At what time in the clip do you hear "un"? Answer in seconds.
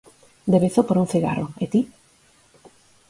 1.03-1.09